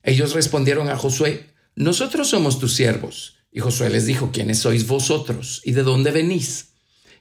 Ellos 0.02 0.32
respondieron 0.32 0.88
a 0.88 0.96
Josué, 0.96 1.50
Nosotros 1.74 2.28
somos 2.28 2.58
tus 2.58 2.74
siervos. 2.74 3.36
Y 3.52 3.60
Josué 3.60 3.90
les 3.90 4.06
dijo, 4.06 4.30
¿quiénes 4.32 4.60
sois 4.60 4.86
vosotros 4.86 5.60
y 5.64 5.72
de 5.72 5.82
dónde 5.82 6.12
venís? 6.12 6.74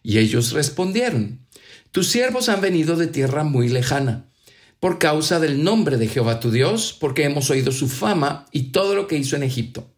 Y 0.03 0.19
ellos 0.19 0.51
respondieron, 0.51 1.45
Tus 1.91 2.07
siervos 2.07 2.49
han 2.49 2.61
venido 2.61 2.95
de 2.95 3.07
tierra 3.07 3.43
muy 3.43 3.67
lejana, 3.67 4.29
por 4.79 4.99
causa 4.99 5.39
del 5.39 5.63
nombre 5.63 5.97
de 5.97 6.07
Jehová 6.07 6.39
tu 6.39 6.51
Dios, 6.51 6.95
porque 6.99 7.25
hemos 7.25 7.49
oído 7.49 7.71
su 7.71 7.89
fama 7.89 8.45
y 8.51 8.71
todo 8.71 8.95
lo 8.95 9.07
que 9.07 9.17
hizo 9.17 9.35
en 9.35 9.43
Egipto, 9.43 9.91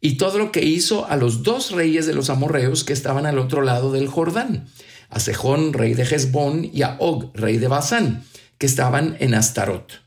y 0.00 0.16
todo 0.16 0.38
lo 0.38 0.50
que 0.50 0.64
hizo 0.64 1.06
a 1.06 1.16
los 1.16 1.42
dos 1.42 1.70
reyes 1.70 2.06
de 2.06 2.14
los 2.14 2.30
amorreos 2.30 2.82
que 2.82 2.92
estaban 2.92 3.26
al 3.26 3.38
otro 3.38 3.62
lado 3.62 3.92
del 3.92 4.08
Jordán, 4.08 4.66
a 5.08 5.20
Sejón, 5.20 5.72
rey 5.72 5.94
de 5.94 6.04
Hezbón, 6.04 6.70
y 6.72 6.82
a 6.82 6.96
Og, 6.98 7.30
rey 7.34 7.58
de 7.58 7.68
Basán, 7.68 8.24
que 8.58 8.66
estaban 8.66 9.16
en 9.20 9.34
Astarot. 9.34 10.00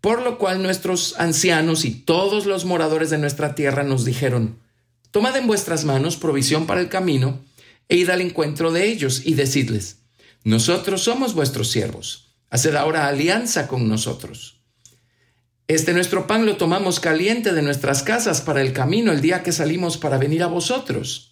Por 0.00 0.22
lo 0.22 0.38
cual 0.38 0.62
nuestros 0.62 1.14
ancianos 1.18 1.84
y 1.84 1.90
todos 1.90 2.46
los 2.46 2.64
moradores 2.64 3.10
de 3.10 3.18
nuestra 3.18 3.54
tierra 3.54 3.82
nos 3.82 4.04
dijeron, 4.04 4.58
Tomad 5.10 5.36
en 5.36 5.46
vuestras 5.46 5.84
manos 5.84 6.16
provisión 6.16 6.66
para 6.66 6.80
el 6.80 6.88
camino, 6.88 7.40
e 7.88 7.96
id 7.96 8.10
al 8.10 8.20
encuentro 8.20 8.72
de 8.72 8.86
ellos 8.86 9.22
y 9.24 9.34
decidles, 9.34 9.98
nosotros 10.42 11.02
somos 11.02 11.34
vuestros 11.34 11.70
siervos, 11.70 12.34
haced 12.50 12.74
ahora 12.74 13.06
alianza 13.06 13.68
con 13.68 13.88
nosotros. 13.88 14.60
Este 15.66 15.94
nuestro 15.94 16.26
pan 16.26 16.44
lo 16.44 16.58
tomamos 16.58 17.00
caliente 17.00 17.54
de 17.54 17.62
nuestras 17.62 18.02
casas 18.02 18.42
para 18.42 18.60
el 18.60 18.74
camino 18.74 19.12
el 19.12 19.22
día 19.22 19.42
que 19.42 19.52
salimos 19.52 19.96
para 19.96 20.18
venir 20.18 20.42
a 20.42 20.48
vosotros. 20.48 21.30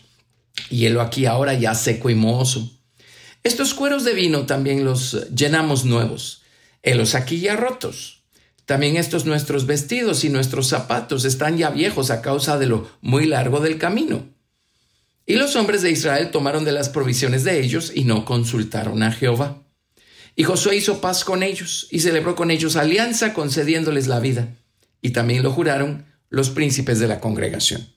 Y 0.71 0.87
helo 0.87 1.03
aquí 1.03 1.27
ahora 1.27 1.53
ya 1.53 1.75
seco 1.75 2.09
y 2.09 2.15
mohoso. 2.15 2.73
Estos 3.45 3.75
cueros 3.75 4.05
de 4.05 4.15
vino 4.15 4.47
también 4.47 4.85
los 4.85 5.29
llenamos 5.35 5.85
nuevos, 5.85 6.43
helos 6.83 7.15
aquí 7.15 7.41
ya 7.41 7.57
rotos. 7.57 8.23
También 8.67 8.97
estos 8.97 9.27
nuestros 9.27 9.67
vestidos 9.67 10.25
y 10.25 10.29
nuestros 10.29 10.69
zapatos 10.69 11.25
están 11.25 11.59
ya 11.59 11.71
viejos 11.71 12.11
a 12.11 12.23
causa 12.23 12.59
de 12.59 12.67
lo 12.67 12.89
muy 13.01 13.27
largo 13.27 13.61
del 13.61 13.79
camino. 13.79 14.25
Y 15.27 15.35
los 15.35 15.57
hombres 15.57 15.83
de 15.83 15.91
Israel 15.91 16.31
tomaron 16.31 16.65
de 16.65 16.73
las 16.73 16.89
provisiones 16.89 17.43
de 17.43 17.61
ellos 17.61 17.93
y 17.95 18.05
no 18.05 18.25
consultaron 18.25 19.03
a 19.03 19.11
Jehová. 19.11 19.63
Y 20.37 20.45
Josué 20.45 20.77
hizo 20.77 21.01
paz 21.01 21.25
con 21.25 21.43
ellos 21.43 21.89
y 21.91 22.01
celebró 22.01 22.37
con 22.37 22.51
ellos 22.51 22.77
alianza 22.77 23.35
concediéndoles 23.35 24.07
la 24.07 24.21
vida. 24.21 24.55
Y 25.01 25.11
también 25.11 25.43
lo 25.43 25.53
juraron 25.53 26.07
los 26.31 26.51
príncipes 26.51 27.01
de 27.01 27.09
la 27.09 27.21
congregación. 27.21 27.89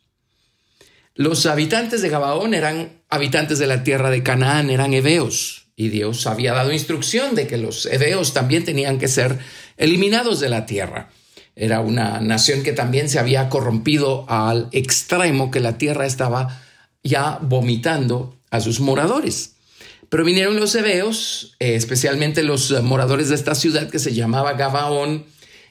Los 1.17 1.45
habitantes 1.45 2.01
de 2.01 2.09
Gabaón 2.09 2.53
eran 2.53 3.01
habitantes 3.09 3.57
de 3.57 3.67
la 3.67 3.83
tierra 3.83 4.09
de 4.09 4.21
Canaán, 4.21 4.69
eran 4.69 4.93
heveos. 4.93 5.67
Y 5.77 5.87
Dios 5.87 6.27
había 6.27 6.53
dado 6.53 6.73
instrucción 6.73 7.35
de 7.35 7.47
que 7.47 7.57
los 7.57 7.85
heveos 7.85 8.33
también 8.33 8.65
tenían 8.65 8.99
que 8.99 9.07
ser 9.07 9.39
eliminados 9.77 10.41
de 10.41 10.49
la 10.49 10.65
tierra. 10.65 11.09
Era 11.55 11.79
una 11.79 12.19
nación 12.19 12.63
que 12.63 12.73
también 12.73 13.07
se 13.07 13.17
había 13.17 13.47
corrompido 13.47 14.25
al 14.27 14.67
extremo 14.73 15.51
que 15.51 15.61
la 15.61 15.77
tierra 15.77 16.05
estaba 16.05 16.61
ya 17.01 17.39
vomitando 17.41 18.37
a 18.51 18.59
sus 18.59 18.81
moradores. 18.81 19.55
Pero 20.09 20.25
vinieron 20.25 20.59
los 20.59 20.75
hebeos, 20.75 21.55
eh, 21.59 21.75
especialmente 21.75 22.43
los 22.43 22.71
moradores 22.83 23.29
de 23.29 23.35
esta 23.35 23.55
ciudad 23.55 23.89
que 23.89 23.99
se 23.99 24.13
llamaba 24.13 24.53
Gabaón, 24.53 25.25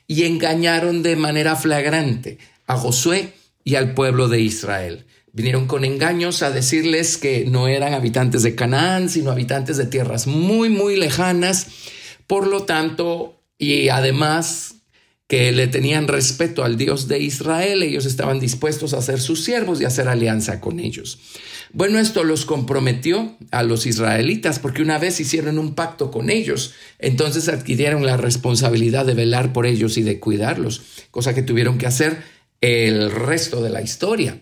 y 0.06 0.25
engañaron 0.25 1.03
de 1.03 1.16
manera 1.16 1.54
flagrante 1.54 2.38
a 2.66 2.77
Josué 2.78 3.34
y 3.62 3.75
al 3.75 3.93
pueblo 3.93 4.28
de 4.28 4.41
Israel. 4.41 5.04
Vinieron 5.34 5.67
con 5.67 5.84
engaños 5.84 6.45
a 6.45 6.53
decirles 6.53 7.19
que 7.19 7.45
no 7.45 7.67
eran 7.67 7.93
habitantes 7.93 8.45
de 8.45 8.55
Canaán, 8.55 9.09
sino 9.09 9.33
habitantes 9.33 9.77
de 9.77 9.87
tierras 9.87 10.28
muy, 10.28 10.69
muy 10.69 10.95
lejanas. 10.95 11.67
Por 12.28 12.47
lo 12.47 12.62
tanto, 12.62 13.43
y 13.59 13.89
además 13.89 14.77
que 15.27 15.50
le 15.50 15.67
tenían 15.67 16.06
respeto 16.06 16.62
al 16.62 16.77
Dios 16.77 17.09
de 17.09 17.19
Israel, 17.19 17.83
ellos 17.83 18.06
estaban 18.06 18.39
dispuestos 18.39 18.95
a 18.95 19.03
ser 19.03 19.21
sus 19.21 19.43
siervos 19.43 19.81
y 19.81 19.84
hacer 19.84 20.06
alianza 20.06 20.61
con 20.61 20.78
ellos. 20.78 21.19
Bueno, 21.72 21.99
esto 21.99 22.22
los 22.22 22.45
comprometió 22.45 23.37
a 23.51 23.65
los 23.65 23.87
israelitas 23.87 24.61
porque 24.61 24.83
una 24.83 25.01
vez 25.01 25.19
hicieron 25.19 25.59
un 25.59 25.75
pacto 25.75 26.12
con 26.12 26.31
ellos, 26.31 26.75
entonces 27.01 27.49
adquirieron 27.49 28.06
la 28.06 28.16
responsabilidad 28.16 29.05
de 29.05 29.15
velar 29.15 29.53
por 29.53 29.66
ellos 29.66 29.99
y 29.99 30.03
de 30.03 30.21
cuidarlos, 30.21 30.83
cosa 31.11 31.34
que 31.34 31.43
tuvieron 31.43 31.77
que 31.77 31.89
hacer 31.89 32.22
el 32.61 33.11
resto 33.11 33.61
de 33.61 33.71
la 33.71 33.83
historia. 33.83 34.39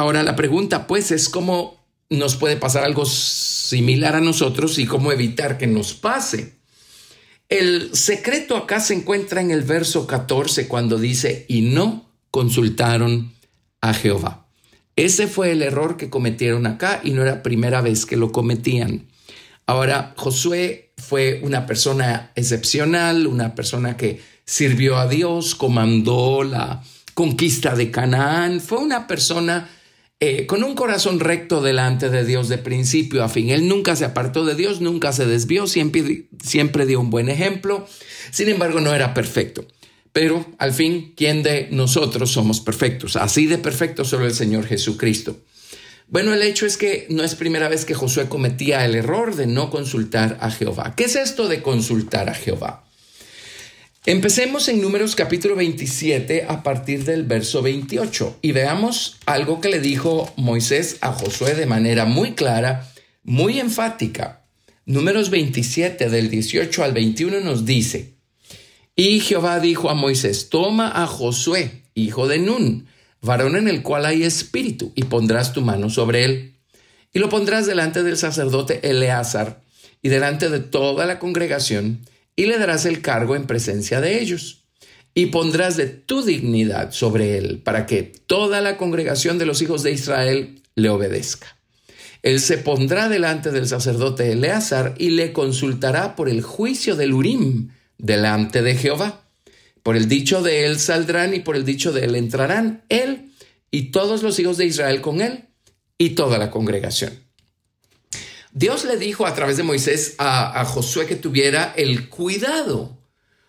Ahora 0.00 0.22
la 0.22 0.34
pregunta 0.34 0.86
pues 0.86 1.10
es 1.10 1.28
cómo 1.28 1.78
nos 2.08 2.36
puede 2.36 2.56
pasar 2.56 2.84
algo 2.84 3.04
similar 3.04 4.16
a 4.16 4.22
nosotros 4.22 4.78
y 4.78 4.86
cómo 4.86 5.12
evitar 5.12 5.58
que 5.58 5.66
nos 5.66 5.92
pase. 5.92 6.54
El 7.50 7.94
secreto 7.94 8.56
acá 8.56 8.80
se 8.80 8.94
encuentra 8.94 9.42
en 9.42 9.50
el 9.50 9.60
verso 9.60 10.06
14 10.06 10.68
cuando 10.68 10.96
dice, 10.96 11.44
y 11.48 11.60
no 11.60 12.10
consultaron 12.30 13.34
a 13.82 13.92
Jehová. 13.92 14.46
Ese 14.96 15.26
fue 15.26 15.52
el 15.52 15.60
error 15.60 15.98
que 15.98 16.08
cometieron 16.08 16.66
acá 16.66 17.02
y 17.04 17.10
no 17.10 17.20
era 17.20 17.42
primera 17.42 17.82
vez 17.82 18.06
que 18.06 18.16
lo 18.16 18.32
cometían. 18.32 19.06
Ahora, 19.66 20.14
Josué 20.16 20.94
fue 20.96 21.40
una 21.42 21.66
persona 21.66 22.32
excepcional, 22.36 23.26
una 23.26 23.54
persona 23.54 23.98
que 23.98 24.22
sirvió 24.46 24.96
a 24.96 25.08
Dios, 25.08 25.54
comandó 25.54 26.42
la 26.42 26.82
conquista 27.12 27.74
de 27.74 27.90
Canaán, 27.90 28.62
fue 28.62 28.78
una 28.78 29.06
persona 29.06 29.68
eh, 30.20 30.46
con 30.46 30.62
un 30.62 30.74
corazón 30.74 31.18
recto 31.18 31.62
delante 31.62 32.10
de 32.10 32.26
Dios 32.26 32.50
de 32.50 32.58
principio 32.58 33.24
a 33.24 33.30
fin. 33.30 33.48
Él 33.48 33.66
nunca 33.66 33.96
se 33.96 34.04
apartó 34.04 34.44
de 34.44 34.54
Dios, 34.54 34.82
nunca 34.82 35.14
se 35.14 35.24
desvió, 35.24 35.66
siempre, 35.66 36.26
siempre 36.44 36.84
dio 36.84 37.00
un 37.00 37.08
buen 37.08 37.30
ejemplo. 37.30 37.86
Sin 38.30 38.50
embargo, 38.50 38.80
no 38.80 38.94
era 38.94 39.14
perfecto. 39.14 39.66
Pero 40.12 40.44
al 40.58 40.74
fin, 40.74 41.14
¿quién 41.16 41.42
de 41.42 41.68
nosotros 41.70 42.30
somos 42.30 42.60
perfectos? 42.60 43.16
Así 43.16 43.46
de 43.46 43.56
perfecto 43.56 44.04
solo 44.04 44.26
el 44.26 44.34
Señor 44.34 44.66
Jesucristo. 44.66 45.38
Bueno, 46.08 46.34
el 46.34 46.42
hecho 46.42 46.66
es 46.66 46.76
que 46.76 47.06
no 47.08 47.22
es 47.22 47.34
primera 47.36 47.68
vez 47.68 47.84
que 47.86 47.94
Josué 47.94 48.28
cometía 48.28 48.84
el 48.84 48.96
error 48.96 49.36
de 49.36 49.46
no 49.46 49.70
consultar 49.70 50.36
a 50.40 50.50
Jehová. 50.50 50.94
¿Qué 50.96 51.04
es 51.04 51.16
esto 51.16 51.48
de 51.48 51.62
consultar 51.62 52.28
a 52.28 52.34
Jehová? 52.34 52.84
Empecemos 54.06 54.66
en 54.68 54.80
Números 54.80 55.14
capítulo 55.14 55.56
27 55.56 56.46
a 56.48 56.62
partir 56.62 57.04
del 57.04 57.24
verso 57.24 57.60
28 57.60 58.38
y 58.40 58.52
veamos 58.52 59.18
algo 59.26 59.60
que 59.60 59.68
le 59.68 59.78
dijo 59.78 60.32
Moisés 60.36 60.96
a 61.02 61.12
Josué 61.12 61.54
de 61.54 61.66
manera 61.66 62.06
muy 62.06 62.32
clara, 62.32 62.90
muy 63.24 63.60
enfática. 63.60 64.46
Números 64.86 65.28
27 65.28 66.08
del 66.08 66.30
18 66.30 66.82
al 66.82 66.92
21 66.94 67.40
nos 67.40 67.66
dice, 67.66 68.14
y 68.96 69.20
Jehová 69.20 69.60
dijo 69.60 69.90
a 69.90 69.94
Moisés, 69.94 70.48
toma 70.48 71.02
a 71.02 71.06
Josué, 71.06 71.82
hijo 71.94 72.26
de 72.26 72.38
Nun, 72.38 72.86
varón 73.20 73.54
en 73.54 73.68
el 73.68 73.82
cual 73.82 74.06
hay 74.06 74.22
espíritu, 74.22 74.92
y 74.94 75.04
pondrás 75.04 75.52
tu 75.52 75.60
mano 75.60 75.90
sobre 75.90 76.24
él, 76.24 76.54
y 77.12 77.18
lo 77.18 77.28
pondrás 77.28 77.66
delante 77.66 78.02
del 78.02 78.16
sacerdote 78.16 78.80
Eleazar 78.88 79.60
y 80.00 80.08
delante 80.08 80.48
de 80.48 80.60
toda 80.60 81.04
la 81.04 81.18
congregación, 81.18 82.00
y 82.40 82.46
le 82.46 82.56
darás 82.56 82.86
el 82.86 83.02
cargo 83.02 83.36
en 83.36 83.46
presencia 83.46 84.00
de 84.00 84.18
ellos, 84.18 84.62
y 85.12 85.26
pondrás 85.26 85.76
de 85.76 85.88
tu 85.88 86.22
dignidad 86.22 86.90
sobre 86.90 87.36
él, 87.36 87.60
para 87.62 87.84
que 87.84 88.02
toda 88.02 88.62
la 88.62 88.78
congregación 88.78 89.36
de 89.36 89.44
los 89.44 89.60
hijos 89.60 89.82
de 89.82 89.92
Israel 89.92 90.62
le 90.74 90.88
obedezca. 90.88 91.58
Él 92.22 92.40
se 92.40 92.56
pondrá 92.56 93.10
delante 93.10 93.50
del 93.50 93.68
sacerdote 93.68 94.32
Eleazar 94.32 94.94
y 94.96 95.10
le 95.10 95.34
consultará 95.34 96.16
por 96.16 96.30
el 96.30 96.40
juicio 96.40 96.96
del 96.96 97.12
Urim 97.12 97.72
delante 97.98 98.62
de 98.62 98.74
Jehová. 98.74 99.28
Por 99.82 99.94
el 99.94 100.08
dicho 100.08 100.40
de 100.40 100.64
él 100.64 100.78
saldrán 100.78 101.34
y 101.34 101.40
por 101.40 101.56
el 101.56 101.66
dicho 101.66 101.92
de 101.92 102.06
él 102.06 102.14
entrarán 102.14 102.84
él 102.88 103.32
y 103.70 103.90
todos 103.90 104.22
los 104.22 104.38
hijos 104.38 104.56
de 104.56 104.64
Israel 104.64 105.02
con 105.02 105.20
él 105.20 105.44
y 105.98 106.10
toda 106.10 106.38
la 106.38 106.50
congregación. 106.50 107.12
Dios 108.52 108.84
le 108.84 108.96
dijo 108.96 109.26
a 109.26 109.34
través 109.34 109.56
de 109.56 109.62
Moisés 109.62 110.14
a, 110.18 110.64
Josué 110.64 111.06
que 111.06 111.16
tuviera 111.16 111.72
el 111.76 112.08
cuidado 112.08 112.98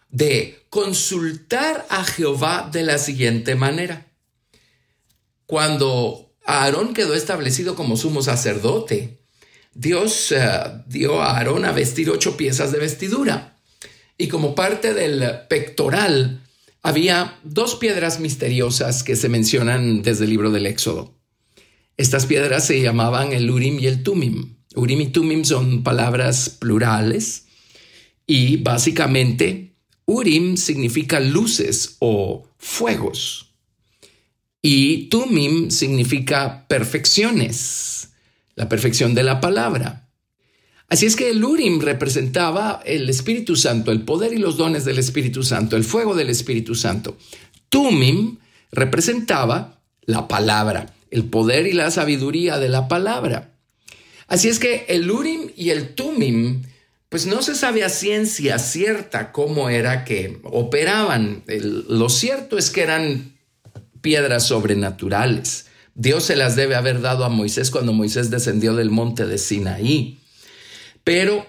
de 0.09 0.63
consultar 0.69 1.86
a 1.89 2.03
Jehová 2.03 2.69
de 2.71 2.83
la 2.83 2.98
siguiente 2.98 3.56
manera. 3.56 4.07
Cuando 5.45 6.33
Aarón 6.45 6.94
quedó 6.94 7.15
establecido 7.15 7.75
como 7.75 7.98
sumo 7.98 8.21
sacerdote, 8.21 9.19
Dios 9.74 10.31
eh, 10.31 10.39
dio 10.88 11.21
a 11.21 11.38
Aarón 11.38 11.65
a 11.65 11.71
vestir 11.71 12.09
ocho 12.09 12.38
piezas 12.38 12.71
de 12.71 12.80
vestidura. 12.80 13.57
Y 14.18 14.27
como 14.27 14.54
parte 14.54 14.94
del 14.94 15.47
pectoral 15.47 16.44
había 16.83 17.39
dos 17.44 17.75
piedras 17.75 18.19
misteriosas 18.19 19.04
que 19.04 19.15
se 19.15 19.30
mencionan 19.30 20.04
desde 20.04 20.25
el 20.25 20.30
libro 20.30 20.51
del 20.51 20.68
Éxodo. 20.68 21.15
Estas 21.97 22.25
piedras 22.25 22.65
se 22.65 22.81
llamaban 22.81 23.31
el 23.33 23.50
Urim 23.50 23.80
y 23.80 23.88
el 23.88 24.04
Tumim. 24.04 24.60
Urim 24.75 25.01
y 25.01 25.07
Tumim 25.07 25.44
son 25.44 25.83
palabras 25.83 26.50
plurales 26.50 27.45
y 28.25 28.57
básicamente 28.57 29.75
Urim 30.06 30.57
significa 30.57 31.19
luces 31.19 31.97
o 32.00 32.47
fuegos 32.57 33.51
y 34.62 35.09
Tumim 35.09 35.71
significa 35.71 36.68
perfecciones, 36.68 38.09
la 38.56 38.69
perfección 38.69 39.15
de 39.15 39.23
la 39.23 39.41
palabra. 39.41 40.09
Así 40.88 41.06
es 41.06 41.15
que 41.15 41.29
el 41.29 41.44
Urim 41.44 41.79
representaba 41.79 42.81
el 42.85 43.09
Espíritu 43.09 43.56
Santo, 43.56 43.91
el 43.91 44.01
poder 44.01 44.33
y 44.33 44.38
los 44.38 44.57
dones 44.57 44.85
del 44.85 45.00
Espíritu 45.00 45.44
Santo, 45.44 45.77
el 45.77 45.83
fuego 45.83 46.15
del 46.15 46.29
Espíritu 46.29 46.75
Santo. 46.75 47.18
Tumim 47.69 48.38
representaba 48.71 49.81
la 50.01 50.27
palabra, 50.27 50.94
el 51.09 51.25
poder 51.25 51.65
y 51.65 51.73
la 51.73 51.89
sabiduría 51.91 52.59
de 52.59 52.69
la 52.69 52.88
palabra. 52.88 53.50
Así 54.31 54.48
es 54.48 54.60
que 54.60 54.86
el 54.88 55.12
Urim 55.12 55.51
y 55.57 55.72
el 55.72 55.89
Tumim, 55.89 56.62
pues 57.10 57.25
no 57.25 57.42
se 57.42 57.54
sabe 57.54 57.83
a 57.83 57.89
ciencia 57.89 58.60
cierta 58.60 59.33
cómo 59.33 59.69
era 59.69 60.06
que 60.06 60.39
operaban. 60.44 61.44
lo 61.89 62.07
cierto 62.07 62.57
es 62.57 62.69
que 62.69 62.80
eran 62.80 63.36
piedras 64.00 64.48
sobrenaturales. 64.48 65.66
Dios 65.95 66.24
se 66.24 66.38
las 66.38 66.56
debe 66.56 66.75
haber 66.75 67.01
dado 67.01 67.25
a 67.25 67.30
Moisés 67.30 67.72
cuando 67.72 67.92
Moisés 67.92 68.30
descendió 68.30 68.74
del 68.74 68.89
monte 68.89 69.25
de 69.25 69.38
Sinaí. 69.38 70.22
Pero 71.04 71.45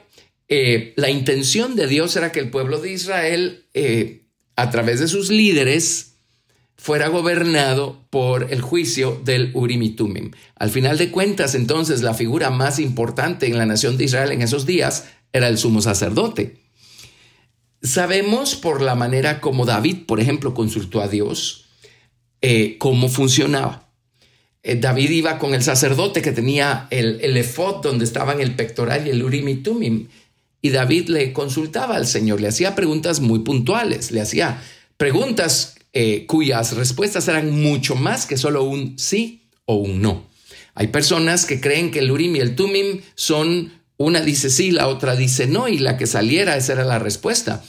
eh, 0.48 0.92
la 0.96 1.08
intención 1.08 1.76
de 1.76 1.86
Dios 1.86 2.16
era 2.16 2.32
que 2.32 2.40
el 2.40 2.50
pueblo 2.50 2.80
de 2.80 2.90
Israel, 2.90 3.64
eh, 3.74 4.22
a 4.56 4.72
través 4.72 4.98
de 4.98 5.06
sus 5.06 5.30
líderes, 5.30 6.11
fuera 6.82 7.06
gobernado 7.06 8.04
por 8.10 8.52
el 8.52 8.60
juicio 8.60 9.20
del 9.24 9.52
Urim 9.54 9.84
y 9.84 9.90
Tumim. 9.90 10.32
Al 10.56 10.68
final 10.68 10.98
de 10.98 11.12
cuentas, 11.12 11.54
entonces, 11.54 12.02
la 12.02 12.12
figura 12.12 12.50
más 12.50 12.80
importante 12.80 13.46
en 13.46 13.56
la 13.56 13.66
nación 13.66 13.96
de 13.96 14.06
Israel 14.06 14.32
en 14.32 14.42
esos 14.42 14.66
días 14.66 15.04
era 15.32 15.46
el 15.46 15.58
sumo 15.58 15.80
sacerdote. 15.80 16.56
Sabemos 17.84 18.56
por 18.56 18.82
la 18.82 18.96
manera 18.96 19.40
como 19.40 19.64
David, 19.64 20.06
por 20.08 20.18
ejemplo, 20.18 20.54
consultó 20.54 21.00
a 21.00 21.06
Dios, 21.06 21.66
eh, 22.40 22.78
cómo 22.78 23.08
funcionaba. 23.08 23.88
Eh, 24.64 24.74
David 24.74 25.10
iba 25.10 25.38
con 25.38 25.54
el 25.54 25.62
sacerdote 25.62 26.20
que 26.20 26.32
tenía 26.32 26.88
el, 26.90 27.20
el 27.20 27.36
efod 27.36 27.80
donde 27.80 28.04
estaban 28.04 28.40
el 28.40 28.56
pectoral 28.56 29.06
y 29.06 29.10
el 29.10 29.22
urim 29.22 29.48
y 29.48 29.54
tumim. 29.54 30.08
Y 30.60 30.70
David 30.70 31.10
le 31.10 31.32
consultaba 31.32 31.94
al 31.94 32.08
Señor, 32.08 32.40
le 32.40 32.48
hacía 32.48 32.74
preguntas 32.74 33.20
muy 33.20 33.38
puntuales, 33.38 34.10
le 34.10 34.20
hacía 34.20 34.60
preguntas 34.96 35.76
eh, 35.92 36.26
cuyas 36.26 36.74
respuestas 36.76 37.28
eran 37.28 37.50
mucho 37.50 37.94
más 37.94 38.26
que 38.26 38.36
solo 38.36 38.64
un 38.64 38.98
sí 38.98 39.48
o 39.66 39.74
un 39.74 40.00
no. 40.00 40.26
Hay 40.74 40.88
personas 40.88 41.44
que 41.44 41.60
creen 41.60 41.90
que 41.90 41.98
el 41.98 42.10
urim 42.10 42.36
y 42.36 42.40
el 42.40 42.56
tumim 42.56 43.02
son 43.14 43.72
una 43.98 44.20
dice 44.20 44.50
sí, 44.50 44.70
la 44.70 44.88
otra 44.88 45.16
dice 45.16 45.46
no, 45.46 45.68
y 45.68 45.78
la 45.78 45.96
que 45.96 46.06
saliera 46.06 46.56
esa 46.56 46.72
era 46.72 46.84
la 46.84 46.98
respuesta. 46.98 47.62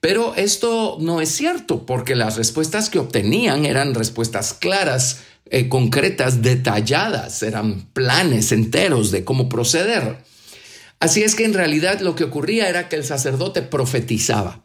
Pero 0.00 0.34
esto 0.34 0.98
no 1.00 1.20
es 1.20 1.30
cierto, 1.30 1.86
porque 1.86 2.16
las 2.16 2.36
respuestas 2.36 2.90
que 2.90 2.98
obtenían 2.98 3.66
eran 3.66 3.94
respuestas 3.94 4.52
claras, 4.54 5.20
eh, 5.50 5.68
concretas, 5.68 6.42
detalladas, 6.42 7.42
eran 7.42 7.82
planes 7.92 8.52
enteros 8.52 9.10
de 9.10 9.24
cómo 9.24 9.48
proceder. 9.48 10.18
Así 10.98 11.22
es 11.22 11.34
que 11.34 11.44
en 11.44 11.54
realidad 11.54 12.00
lo 12.00 12.14
que 12.14 12.24
ocurría 12.24 12.68
era 12.68 12.88
que 12.88 12.96
el 12.96 13.04
sacerdote 13.04 13.62
profetizaba. 13.62 14.64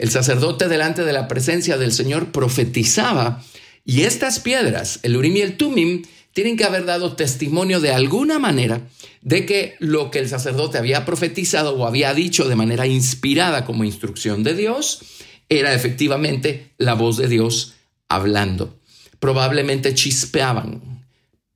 El 0.00 0.10
sacerdote 0.10 0.68
delante 0.68 1.04
de 1.04 1.12
la 1.12 1.28
presencia 1.28 1.76
del 1.76 1.92
Señor 1.92 2.32
profetizaba 2.32 3.44
y 3.84 4.02
estas 4.02 4.40
piedras, 4.40 4.98
el 5.02 5.16
Urim 5.16 5.36
y 5.36 5.40
el 5.42 5.56
Tumim, 5.56 6.02
tienen 6.32 6.56
que 6.56 6.64
haber 6.64 6.84
dado 6.84 7.14
testimonio 7.14 7.80
de 7.80 7.92
alguna 7.92 8.38
manera 8.38 8.80
de 9.20 9.46
que 9.46 9.76
lo 9.78 10.10
que 10.10 10.18
el 10.18 10.28
sacerdote 10.28 10.78
había 10.78 11.04
profetizado 11.04 11.76
o 11.76 11.86
había 11.86 12.14
dicho 12.14 12.48
de 12.48 12.56
manera 12.56 12.86
inspirada 12.86 13.64
como 13.64 13.84
instrucción 13.84 14.42
de 14.42 14.54
Dios 14.54 15.02
era 15.48 15.74
efectivamente 15.74 16.72
la 16.78 16.94
voz 16.94 17.16
de 17.16 17.28
Dios 17.28 17.74
hablando 18.08 18.80
probablemente 19.20 19.94
chispeaban, 19.94 21.04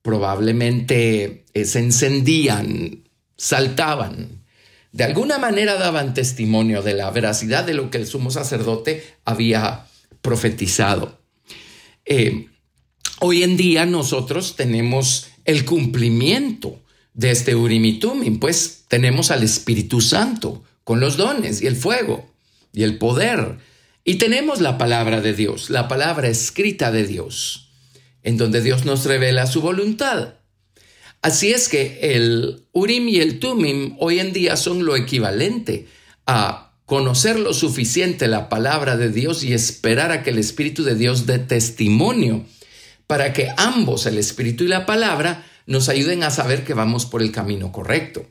probablemente 0.01 1.43
eh, 1.53 1.65
se 1.65 1.79
encendían, 1.79 3.03
saltaban. 3.35 4.44
De 4.95 5.03
alguna 5.03 5.37
manera 5.39 5.75
daban 5.75 6.13
testimonio 6.13 6.81
de 6.81 6.93
la 6.93 7.11
veracidad 7.11 7.65
de 7.65 7.73
lo 7.73 7.91
que 7.91 7.97
el 7.97 8.07
sumo 8.07 8.31
sacerdote 8.31 9.03
había 9.25 9.87
profetizado. 10.21 11.19
Eh, 12.05 12.47
hoy 13.19 13.43
en 13.43 13.57
día 13.57 13.85
nosotros 13.85 14.55
tenemos 14.55 15.27
el 15.43 15.65
cumplimiento 15.65 16.79
de 17.13 17.31
este 17.31 17.55
Urim 17.55 17.99
pues 18.39 18.85
tenemos 18.87 19.31
al 19.31 19.43
Espíritu 19.43 19.99
Santo 19.99 20.63
con 20.85 21.01
los 21.01 21.17
dones 21.17 21.61
y 21.61 21.67
el 21.67 21.75
fuego 21.75 22.31
y 22.71 22.83
el 22.83 22.97
poder 22.97 23.57
y 24.05 24.15
tenemos 24.15 24.61
la 24.61 24.77
palabra 24.77 25.19
de 25.19 25.33
Dios, 25.33 25.69
la 25.69 25.89
palabra 25.89 26.29
escrita 26.29 26.93
de 26.93 27.05
Dios, 27.05 27.69
en 28.23 28.37
donde 28.37 28.61
Dios 28.61 28.85
nos 28.85 29.03
revela 29.03 29.45
su 29.45 29.59
voluntad. 29.59 30.35
Así 31.25 31.53
es 31.53 31.69
que 31.69 31.97
el 32.15 32.67
Urim 32.71 33.09
y 33.09 33.17
el 33.17 33.39
Tumim 33.39 33.95
hoy 33.97 34.19
en 34.19 34.31
día 34.31 34.55
son 34.55 34.85
lo 34.85 34.95
equivalente 34.95 35.87
a 36.27 36.71
conocer 36.85 37.39
lo 37.39 37.51
suficiente 37.55 38.27
la 38.27 38.47
palabra 38.47 38.95
de 38.95 39.09
Dios 39.09 39.43
y 39.43 39.51
esperar 39.51 40.11
a 40.11 40.21
que 40.21 40.29
el 40.29 40.37
Espíritu 40.37 40.83
de 40.83 40.93
Dios 40.93 41.25
dé 41.25 41.39
testimonio 41.39 42.45
para 43.07 43.33
que 43.33 43.49
ambos, 43.57 44.05
el 44.05 44.19
Espíritu 44.19 44.65
y 44.65 44.67
la 44.67 44.85
palabra, 44.85 45.43
nos 45.65 45.89
ayuden 45.89 46.21
a 46.21 46.29
saber 46.29 46.63
que 46.63 46.75
vamos 46.75 47.07
por 47.07 47.23
el 47.23 47.31
camino 47.31 47.71
correcto. 47.71 48.27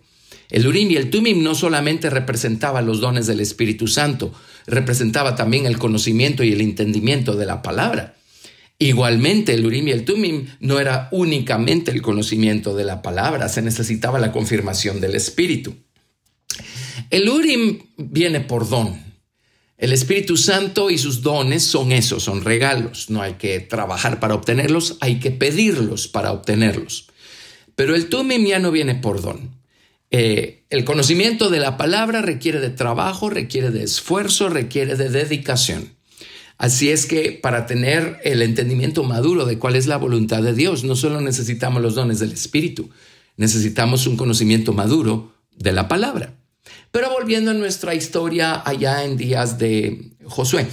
El 0.48 0.64
Urim 0.64 0.92
y 0.92 0.94
el 0.94 1.10
Tumim 1.10 1.42
no 1.42 1.56
solamente 1.56 2.10
representaban 2.10 2.86
los 2.86 3.00
dones 3.00 3.26
del 3.26 3.40
Espíritu 3.40 3.88
Santo, 3.88 4.32
representaba 4.68 5.34
también 5.34 5.66
el 5.66 5.78
conocimiento 5.78 6.44
y 6.44 6.52
el 6.52 6.60
entendimiento 6.60 7.34
de 7.34 7.46
la 7.46 7.60
palabra. 7.60 8.14
Igualmente, 8.78 9.54
el 9.54 9.64
Urim 9.64 9.88
y 9.88 9.90
el 9.93 10.04
Tumim 10.04 10.47
no 10.61 10.81
era 10.81 11.09
únicamente 11.12 11.90
el 11.90 12.02
conocimiento 12.02 12.75
de 12.75 12.85
la 12.85 13.02
palabra, 13.02 13.49
se 13.49 13.62
necesitaba 13.62 14.19
la 14.19 14.33
confirmación 14.33 15.00
del 15.00 15.14
Espíritu. 15.14 15.76
El 17.11 17.28
Urim 17.28 17.78
viene 17.97 18.40
por 18.40 18.69
don. 18.69 19.02
El 19.76 19.93
Espíritu 19.93 20.37
Santo 20.37 20.90
y 20.90 20.99
sus 20.99 21.23
dones 21.23 21.62
son 21.62 21.93
esos, 21.93 22.23
son 22.25 22.45
regalos. 22.45 23.11
No 23.11 23.23
hay 23.23 23.35
que 23.35 23.61
trabajar 23.61 24.21
para 24.21 24.35
obtenerlos, 24.35 24.97
hay 25.00 25.19
que 25.19 25.31
pedirlos 25.31 26.09
para 26.09 26.33
obtenerlos. 26.33 27.09
Pero 27.75 27.95
el 27.95 28.09
Tumim 28.09 28.47
ya 28.47 28.59
no 28.59 28.71
viene 28.71 28.95
por 28.95 29.21
don. 29.21 29.50
Eh, 30.11 30.64
el 30.71 30.85
conocimiento 30.85 31.50
de 31.50 31.59
la 31.59 31.76
palabra 31.76 32.23
requiere 32.23 32.61
de 32.61 32.71
trabajo, 32.71 33.31
requiere 33.31 33.71
de 33.71 33.83
esfuerzo, 33.83 34.49
requiere 34.49 34.97
de 34.97 35.09
dedicación. 35.09 35.97
Así 36.56 36.90
es 36.90 37.06
que 37.06 37.32
para 37.32 37.66
tener 37.66 38.18
el 38.25 38.42
entendimiento 38.42 39.02
maduro 39.02 39.44
de 39.44 39.58
cuál 39.58 39.76
es 39.76 39.87
la 39.87 39.96
voluntad 39.96 40.42
de 40.42 40.54
Dios, 40.54 40.84
no 40.84 40.96
solo 40.96 41.20
necesitamos 41.20 41.82
los 41.82 41.94
dones 41.94 42.20
del 42.20 42.32
Espíritu, 42.32 42.90
necesitamos 43.37 44.06
un 44.06 44.16
conocimiento 44.16 44.73
maduro 44.73 45.34
de 45.56 45.73
la 45.73 45.88
palabra. 45.88 46.34
Pero 46.92 47.11
volviendo 47.11 47.50
a 47.50 47.54
nuestra 47.54 47.94
historia 47.94 48.62
allá 48.64 49.04
en 49.04 49.16
días 49.16 49.58
de 49.58 50.12
Josué, 50.25 50.66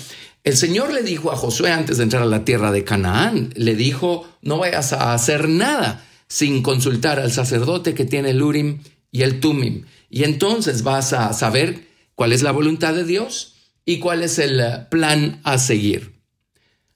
el 0.44 0.56
Señor 0.56 0.94
le 0.94 1.04
dijo 1.04 1.32
a 1.32 1.36
Josué 1.36 1.72
antes 1.72 1.98
de 1.98 2.04
entrar 2.04 2.24
a 2.24 2.28
la 2.28 2.46
tierra 2.46 2.72
de 2.72 2.84
Canaán, 2.84 3.52
le 3.56 3.76
dijo, 3.76 4.28
no 4.42 4.60
vayas 4.60 4.94
a 4.94 5.14
hacer 5.14 5.50
nada 5.50 6.06
sin 6.28 6.64
consultar 6.64 7.20
al 7.20 7.32
sacerdote 7.32 7.94
que 7.94 8.06
tiene 8.06 8.32
el 8.32 8.42
Urim 8.42 8.80
y 9.12 9.24
el 9.24 9.40
Tumim. 9.40 9.84
Y 10.10 10.24
entonces 10.24 10.84
vas 10.84 11.14
a 11.14 11.34
saber 11.34 11.88
cuál 12.16 12.34
es 12.34 12.42
la 12.42 12.52
voluntad 12.52 12.94
de 12.94 13.04
Dios 13.04 13.56
y 13.86 14.00
cuál 14.00 14.24
es 14.24 14.40
el 14.40 14.62
plan 14.90 15.42
a 15.44 15.58
seguir. 15.58 16.22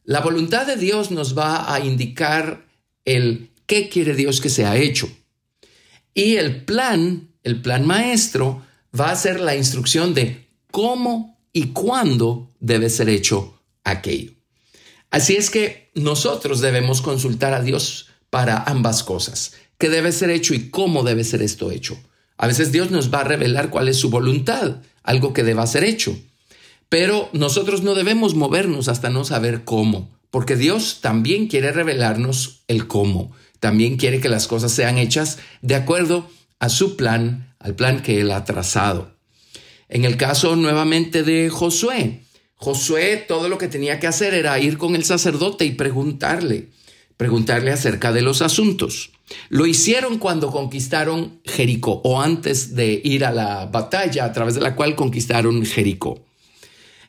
La 0.04 0.22
voluntad 0.22 0.68
de 0.68 0.77
Dios 0.77 1.12
nos 1.12 1.38
va 1.38 1.74
a 1.74 1.80
indicar 1.80 2.65
el 3.06 3.50
qué 3.65 3.89
quiere 3.89 4.13
Dios 4.13 4.42
que 4.42 4.50
sea 4.50 4.77
hecho. 4.77 5.10
Y 6.13 6.36
el 6.36 6.63
plan, 6.63 7.30
el 7.44 7.62
plan 7.62 7.86
maestro, 7.86 8.63
va 8.98 9.12
a 9.12 9.15
ser 9.15 9.39
la 9.39 9.56
instrucción 9.56 10.13
de 10.13 10.48
cómo 10.72 11.39
y 11.51 11.68
cuándo 11.68 12.51
debe 12.60 12.89
ser 12.89 13.10
hecho 13.10 13.62
aquello. 13.84 14.32
Así 15.10 15.36
es 15.36 15.50
que 15.50 15.92
nosotros 15.96 16.62
debemos 16.62 17.01
consultar 17.01 17.54
a 17.54 17.62
Dios 17.62 18.10
para 18.30 18.63
ambas 18.63 19.04
cosas, 19.04 19.54
qué 19.77 19.89
debe 19.89 20.12
ser 20.12 20.30
hecho 20.30 20.54
y 20.54 20.70
cómo 20.70 21.04
debe 21.04 21.24
ser 21.24 21.42
esto 21.42 21.72
hecho. 21.72 21.98
A 22.38 22.48
veces 22.48 22.72
Dios 22.72 22.92
nos 22.92 23.13
va 23.13 23.22
a 23.22 23.24
revelar 23.24 23.70
cuál 23.70 23.88
es 23.88 23.98
su 23.98 24.10
voluntad, 24.10 24.82
algo 25.04 25.32
que 25.32 25.44
deba 25.44 25.65
ser 25.68 25.84
hecho. 25.84 26.18
Pero 26.89 27.30
nosotros 27.34 27.82
no 27.82 27.96
debemos 27.96 28.36
movernos 28.36 28.88
hasta 28.88 29.10
no 29.10 29.24
saber 29.25 29.63
cómo, 29.63 30.10
porque 30.30 30.56
Dios 30.56 31.00
también 31.01 31.48
quiere 31.48 31.72
revelarnos 31.72 32.63
el 32.68 32.88
cómo. 32.88 33.32
También 33.60 33.98
quiere 33.98 34.20
que 34.20 34.30
las 34.30 34.48
cosas 34.48 34.72
sean 34.72 34.98
hechas 34.98 35.39
de 35.62 35.75
acuerdo 35.75 36.30
a 36.60 36.70
su 36.70 36.96
plan, 36.96 37.56
al 37.60 37.75
plan 37.75 38.01
que 38.01 38.22
él 38.22 38.32
ha 38.32 38.46
trazado. 38.46 39.15
En 39.89 40.06
el 40.06 40.18
caso 40.18 40.56
nuevamente 40.56 41.24
de 41.24 41.50
Josué, 41.50 42.22
Josué 42.56 43.18
todo 43.27 43.50
lo 43.50 43.58
que 43.58 43.68
tenía 43.68 44.00
que 44.00 44.08
hacer 44.08 44.34
era 44.34 44.60
ir 44.60 44.77
con 44.77 44.96
el 44.96 45.04
sacerdote 45.04 45.65
y 45.65 45.72
preguntarle, 45.72 46.70
preguntarle 47.18 47.72
acerca 47.72 48.12
de 48.12 48.22
los 48.22 48.42
asuntos. 48.42 49.12
Lo 49.50 49.65
hicieron 49.65 50.20
cuando 50.20 50.51
conquistaron 50.51 51.39
Jericó 51.46 52.01
o 52.04 52.22
antes 52.22 52.75
de 52.75 53.01
ir 53.04 53.25
a 53.25 53.32
la 53.32 53.65
batalla 53.65 54.25
a 54.25 54.34
través 54.34 54.56
de 54.56 54.62
la 54.62 54.75
cual 54.75 54.96
conquistaron 54.96 55.65
Jericó. 55.65 56.24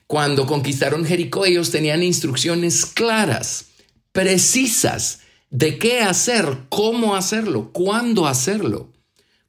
Cuando 0.06 0.46
conquistaron 0.46 1.04
Jericó 1.04 1.44
ellos 1.44 1.70
tenían 1.70 2.02
instrucciones 2.02 2.86
claras, 2.86 3.66
precisas, 4.12 5.20
de 5.50 5.78
qué 5.78 6.00
hacer, 6.00 6.58
cómo 6.68 7.16
hacerlo, 7.16 7.70
cuándo 7.72 8.26
hacerlo. 8.26 8.92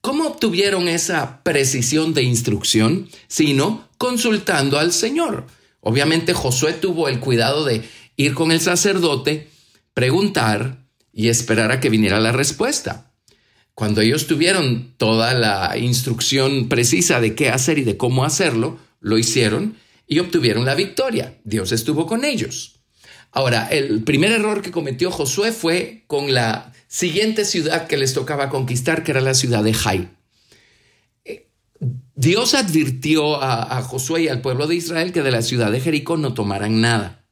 ¿Cómo 0.01 0.27
obtuvieron 0.27 0.87
esa 0.87 1.43
precisión 1.43 2.13
de 2.13 2.23
instrucción? 2.23 3.09
Sino 3.27 3.87
consultando 3.97 4.79
al 4.79 4.93
Señor. 4.93 5.47
Obviamente 5.81 6.33
Josué 6.33 6.73
tuvo 6.73 7.07
el 7.09 7.19
cuidado 7.19 7.65
de 7.65 7.83
ir 8.15 8.33
con 8.33 8.51
el 8.51 8.61
sacerdote, 8.61 9.49
preguntar 9.93 10.85
y 11.11 11.29
esperar 11.29 11.71
a 11.71 11.79
que 11.79 11.89
viniera 11.89 12.19
la 12.19 12.31
respuesta. 12.31 13.11
Cuando 13.73 14.01
ellos 14.01 14.27
tuvieron 14.27 14.93
toda 14.97 15.33
la 15.33 15.77
instrucción 15.77 16.69
precisa 16.69 17.19
de 17.19 17.35
qué 17.35 17.49
hacer 17.49 17.77
y 17.79 17.83
de 17.83 17.97
cómo 17.97 18.23
hacerlo, 18.23 18.79
lo 19.01 19.17
hicieron 19.17 19.77
y 20.07 20.19
obtuvieron 20.19 20.65
la 20.65 20.73
victoria. 20.73 21.37
Dios 21.43 21.71
estuvo 21.71 22.07
con 22.07 22.25
ellos. 22.25 22.79
Ahora, 23.31 23.67
el 23.67 24.03
primer 24.03 24.31
error 24.31 24.61
que 24.61 24.71
cometió 24.71 25.11
Josué 25.11 25.51
fue 25.51 26.05
con 26.07 26.33
la 26.33 26.73
siguiente 26.87 27.45
ciudad 27.45 27.87
que 27.87 27.97
les 27.97 28.13
tocaba 28.13 28.49
conquistar, 28.49 29.03
que 29.03 29.11
era 29.11 29.21
la 29.21 29.33
ciudad 29.33 29.63
de 29.63 29.73
Jai. 29.73 30.09
Eh, 31.25 31.49
Dios 32.15 32.53
advirtió 32.53 33.41
a, 33.43 33.81
Josué 33.83 34.23
y 34.23 34.27
al 34.29 34.41
pueblo 34.41 34.65
de 34.65 34.75
Israel 34.75 35.11
que 35.11 35.21
de 35.21 35.31
la 35.31 35.41
ciudad 35.41 35.71
de 35.71 35.81
Jericó 35.81 36.17
no 36.17 36.33
tomaran 36.33 36.79
nada. 36.79 37.25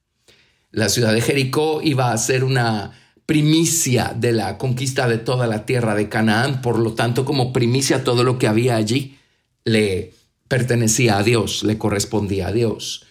La 0.72 0.90
ciudad 0.90 1.14
de 1.14 1.22
Jericó 1.22 1.82
iba 1.82 2.12
a 2.12 2.18
ser 2.18 2.44
una 2.44 2.92
primicia 3.26 4.14
de 4.16 4.34
la 4.34 4.58
conquista 4.58 5.08
de 5.08 5.18
toda 5.18 5.48
la 5.48 5.66
tierra 5.66 5.96
de 5.96 6.10
Canaán, 6.10 6.62
por 6.62 6.78
lo 6.78 6.94
tanto, 6.94 7.24
como 7.24 7.54
primicia 7.54 8.04
todo 8.04 8.24
lo 8.24 8.38
que 8.38 8.48
había 8.48 8.76
allí 8.76 9.18
le 9.66 10.14
pertenecía 10.48 11.18
a 11.18 11.24
Dios, 11.24 11.64
le 11.64 11.78
correspondía 11.78 12.48
a 12.48 12.52
Dios. 12.52 13.06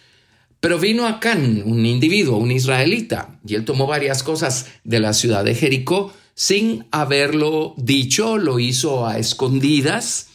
Pero 0.59 0.79
vino 0.79 1.05
Acán, 1.05 1.63
un 1.65 1.85
individuo, 1.85 2.37
un 2.37 2.51
israelita, 2.51 3.39
y 3.45 3.55
él 3.55 3.65
tomó 3.65 3.87
varias 3.87 4.23
cosas 4.23 4.67
de 4.83 4.99
la 4.99 5.13
ciudad 5.13 5.43
de 5.43 5.55
Jericó 5.55 6.13
sin 6.35 6.85
haberlo 6.91 7.73
dicho, 7.77 8.37
lo 8.37 8.59
hizo 8.59 9.07
a 9.07 9.17
escondidas, 9.17 10.27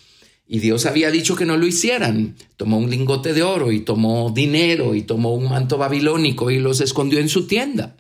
y 0.49 0.59
Dios 0.59 0.87
había 0.87 1.11
dicho 1.11 1.37
que 1.37 1.45
no 1.45 1.57
lo 1.57 1.67
hicieran. 1.67 2.35
Tomó 2.57 2.79
un 2.79 2.91
lingote 2.91 3.35
de 3.35 3.45
oro 3.45 3.71
y 3.71 3.81
tomó 3.81 4.31
dinero 4.35 4.97
y 4.97 5.03
tomó 5.03 5.33
un 5.35 5.49
manto 5.49 5.79
babilónico 5.79 6.51
y 6.51 6.59
los 6.59 6.81
escondió 6.81 7.21
en 7.21 7.29
su 7.29 7.47
tienda. 7.47 7.97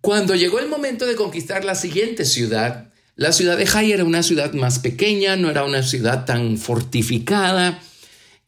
Cuando 0.00 0.34
llegó 0.34 0.58
el 0.58 0.68
momento 0.68 1.06
de 1.06 1.14
conquistar 1.14 1.64
la 1.64 1.76
siguiente 1.76 2.24
ciudad, 2.24 2.89
la 3.20 3.32
ciudad 3.32 3.58
de 3.58 3.66
Jai 3.66 3.92
era 3.92 4.04
una 4.04 4.22
ciudad 4.22 4.54
más 4.54 4.78
pequeña, 4.78 5.36
no 5.36 5.50
era 5.50 5.64
una 5.64 5.82
ciudad 5.82 6.24
tan 6.24 6.56
fortificada, 6.56 7.78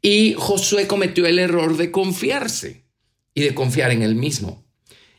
y 0.00 0.34
Josué 0.38 0.86
cometió 0.86 1.26
el 1.26 1.38
error 1.38 1.76
de 1.76 1.90
confiarse 1.90 2.86
y 3.34 3.42
de 3.42 3.52
confiar 3.52 3.90
en 3.90 4.00
él 4.00 4.14
mismo. 4.14 4.64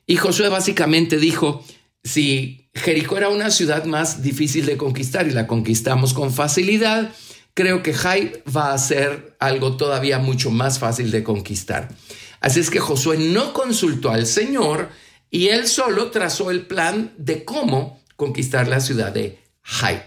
Y 0.08 0.16
Josué 0.16 0.50
básicamente 0.50 1.20
dijo, 1.20 1.64
si 2.04 2.68
Jericó 2.74 3.16
era 3.18 3.30
una 3.30 3.52
ciudad 3.52 3.86
más 3.86 4.24
difícil 4.24 4.66
de 4.66 4.76
conquistar 4.76 5.28
y 5.28 5.32
la 5.32 5.46
conquistamos 5.46 6.16
con 6.16 6.34
facilidad, 6.34 7.14
creo 7.54 7.84
que 7.84 7.94
Jai 7.94 8.42
va 8.58 8.74
a 8.74 8.78
ser 8.80 9.36
algo 9.40 9.78
todavía 9.78 10.18
mucho 10.18 10.50
más 10.50 10.80
fácil 10.80 11.12
de 11.12 11.24
conquistar. 11.24 11.90
Así 12.40 12.60
es 12.60 12.72
que 12.72 12.80
Josué 12.80 13.20
no 13.20 13.54
consultó 13.54 14.10
al 14.10 14.26
Señor 14.26 14.90
y 15.30 15.50
él 15.50 15.68
solo 15.68 16.10
trazó 16.10 16.50
el 16.50 16.66
plan 16.66 17.14
de 17.20 17.46
cómo 17.46 18.02
conquistar 18.16 18.68
la 18.68 18.80
ciudad 18.80 19.12
de 19.12 19.43
Jai. 19.64 20.04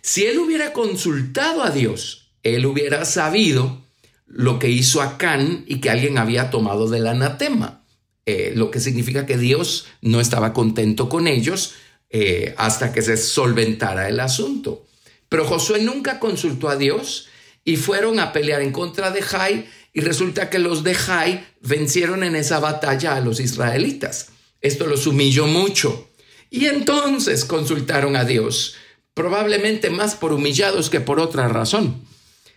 Si 0.00 0.24
él 0.24 0.38
hubiera 0.38 0.72
consultado 0.72 1.62
a 1.62 1.70
Dios, 1.70 2.30
él 2.42 2.66
hubiera 2.66 3.04
sabido 3.04 3.82
lo 4.26 4.58
que 4.58 4.68
hizo 4.68 5.02
Acán 5.02 5.64
y 5.66 5.80
que 5.80 5.90
alguien 5.90 6.18
había 6.18 6.50
tomado 6.50 6.88
del 6.88 7.06
anatema, 7.06 7.84
eh, 8.24 8.52
lo 8.54 8.70
que 8.70 8.80
significa 8.80 9.26
que 9.26 9.38
Dios 9.38 9.86
no 10.02 10.20
estaba 10.20 10.52
contento 10.52 11.08
con 11.08 11.28
ellos 11.28 11.74
eh, 12.10 12.54
hasta 12.56 12.92
que 12.92 13.02
se 13.02 13.16
solventara 13.16 14.08
el 14.08 14.20
asunto. 14.20 14.86
Pero 15.28 15.44
Josué 15.44 15.82
nunca 15.82 16.20
consultó 16.20 16.68
a 16.68 16.76
Dios 16.76 17.28
y 17.64 17.76
fueron 17.76 18.20
a 18.20 18.32
pelear 18.32 18.62
en 18.62 18.72
contra 18.72 19.10
de 19.10 19.22
Jai 19.22 19.66
y 19.92 20.00
resulta 20.00 20.50
que 20.50 20.58
los 20.58 20.84
de 20.84 20.94
Jai 20.94 21.44
vencieron 21.60 22.22
en 22.22 22.36
esa 22.36 22.60
batalla 22.60 23.16
a 23.16 23.20
los 23.20 23.40
israelitas. 23.40 24.28
Esto 24.60 24.86
los 24.86 25.06
humilló 25.06 25.46
mucho. 25.46 26.08
Y 26.50 26.66
entonces 26.66 27.44
consultaron 27.44 28.14
a 28.14 28.24
Dios, 28.24 28.76
probablemente 29.16 29.88
más 29.88 30.14
por 30.14 30.34
humillados 30.34 30.90
que 30.90 31.00
por 31.00 31.20
otra 31.20 31.48
razón. 31.48 32.02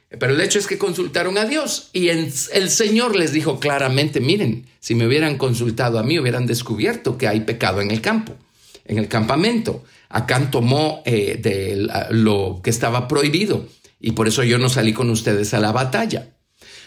Pero 0.10 0.34
el 0.34 0.42
hecho 0.42 0.60
es 0.60 0.68
que 0.68 0.78
consultaron 0.78 1.38
a 1.38 1.46
Dios 1.46 1.90
y 1.94 2.10
el 2.10 2.70
Señor 2.70 3.16
les 3.16 3.32
dijo 3.32 3.62
claramente, 3.62 4.20
miren, 4.20 4.68
si 4.82 4.94
me 4.94 5.08
hubieran 5.08 5.38
consultado 5.38 6.00
a 6.00 6.04
mí, 6.04 6.20
hubieran 6.20 6.48
descubierto 6.48 7.18
que 7.18 7.30
hay 7.30 7.42
pecado 7.42 7.80
en 7.80 7.92
el 7.92 8.02
campo, 8.02 8.36
en 8.84 8.98
el 8.98 9.08
campamento. 9.08 9.86
Acán 10.10 10.52
tomó 10.52 11.02
eh, 11.06 11.40
de 11.42 11.88
lo 12.10 12.60
que 12.62 12.72
estaba 12.72 13.08
prohibido 13.08 13.66
y 14.02 14.12
por 14.12 14.28
eso 14.28 14.44
yo 14.44 14.58
no 14.58 14.68
salí 14.68 14.92
con 14.92 15.10
ustedes 15.10 15.54
a 15.54 15.60
la 15.60 15.72
batalla. 15.72 16.36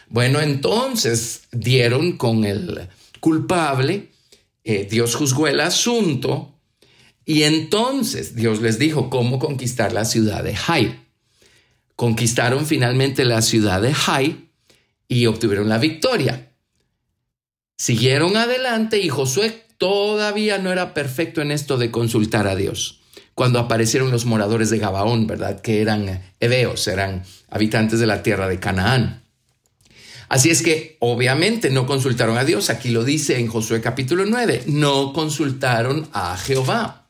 Bueno, 0.09 0.41
entonces 0.41 1.45
dieron 1.51 2.19
con 2.19 2.45
el 2.45 2.89
culpable, 3.21 4.11
eh, 4.65 4.87
Dios 4.91 5.15
juzgó 5.15 5.47
el 5.47 5.61
asunto 5.61 6.52
y 7.25 7.45
entonces 7.45 8.35
Dios 8.35 8.61
les 8.61 8.79
dijo 8.79 9.11
cómo 9.11 9.39
conquistar 9.39 9.93
la 9.93 10.05
ciudad 10.05 10.43
de 10.43 10.57
Jai 10.57 11.03
conquistaron 12.03 12.67
finalmente 12.67 13.25
la 13.25 13.43
ciudad 13.43 13.81
de 13.81 13.95
Jai 13.95 14.49
y 15.07 15.27
obtuvieron 15.27 15.69
la 15.69 15.79
victoria. 15.79 16.51
Siguieron 17.77 18.37
adelante 18.37 18.99
y 18.99 19.09
Josué 19.09 19.67
todavía 19.79 20.59
no 20.59 20.73
era 20.73 20.95
perfecto 20.95 21.43
en 21.43 21.53
esto 21.53 21.79
de 21.79 21.93
consultar 21.93 22.49
a 22.49 22.57
Dios. 22.57 23.01
Cuando 23.35 23.61
aparecieron 23.61 24.11
los 24.11 24.25
moradores 24.25 24.69
de 24.71 24.79
Gabaón, 24.79 25.29
¿verdad? 25.29 25.61
Que 25.61 25.81
eran 25.81 26.23
hebeos, 26.41 26.89
eran 26.89 27.23
habitantes 27.49 28.01
de 28.01 28.07
la 28.07 28.25
tierra 28.25 28.49
de 28.49 28.59
Canaán. 28.59 29.23
Así 30.29 30.51
es 30.51 30.63
que 30.63 30.97
obviamente 30.99 31.71
no 31.71 31.87
consultaron 31.87 32.37
a 32.37 32.45
Dios. 32.45 32.69
Aquí 32.69 32.91
lo 32.91 33.05
dice 33.05 33.39
en 33.39 33.47
Josué 33.47 33.81
capítulo 33.81 34.25
9. 34.27 34.65
No 34.67 35.13
consultaron 35.13 36.09
a 36.13 36.37
Jehová. 36.37 37.02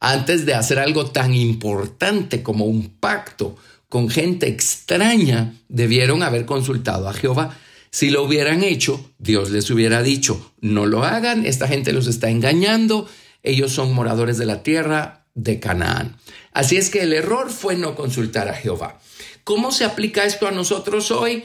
Antes 0.00 0.46
de 0.46 0.54
hacer 0.54 0.78
algo 0.78 1.10
tan 1.10 1.34
importante 1.34 2.42
como 2.42 2.66
un 2.66 2.88
pacto 2.88 3.56
con 3.88 4.10
gente 4.10 4.48
extraña, 4.48 5.54
debieron 5.68 6.22
haber 6.22 6.44
consultado 6.46 7.08
a 7.08 7.14
Jehová. 7.14 7.56
Si 7.90 8.10
lo 8.10 8.22
hubieran 8.22 8.62
hecho, 8.62 9.10
Dios 9.18 9.50
les 9.50 9.70
hubiera 9.70 10.02
dicho, 10.02 10.52
no 10.60 10.86
lo 10.86 11.04
hagan, 11.04 11.46
esta 11.46 11.66
gente 11.66 11.92
los 11.92 12.06
está 12.06 12.28
engañando, 12.28 13.08
ellos 13.42 13.72
son 13.72 13.94
moradores 13.94 14.36
de 14.38 14.46
la 14.46 14.62
tierra, 14.62 15.26
de 15.34 15.60
Canaán. 15.60 16.16
Así 16.52 16.76
es 16.76 16.90
que 16.90 17.02
el 17.02 17.12
error 17.12 17.50
fue 17.50 17.76
no 17.76 17.94
consultar 17.94 18.48
a 18.48 18.54
Jehová. 18.54 19.00
¿Cómo 19.44 19.72
se 19.72 19.84
aplica 19.84 20.24
esto 20.24 20.46
a 20.46 20.52
nosotros 20.52 21.10
hoy? 21.10 21.44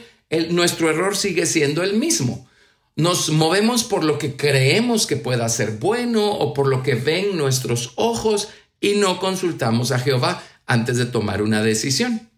nuestro 0.50 0.90
error 0.90 1.16
sigue 1.16 1.46
siendo 1.46 1.84
el 1.84 1.94
mismo. 1.94 2.48
Nos 2.96 3.30
movemos 3.30 3.82
por 3.82 4.04
lo 4.04 4.18
que 4.18 4.36
creemos 4.36 5.06
que 5.06 5.16
pueda 5.16 5.48
ser 5.48 5.72
bueno 5.72 6.30
o 6.30 6.54
por 6.54 6.68
lo 6.68 6.84
que 6.84 6.94
ven 6.94 7.36
nuestros 7.36 7.92
ojos 7.96 8.48
y 8.80 8.94
no 8.94 9.18
consultamos 9.18 9.90
a 9.90 9.98
Jehová 9.98 10.44
antes 10.66 10.96
de 10.96 11.06
tomar 11.06 11.42
una 11.42 11.62
decisión. 11.62 12.30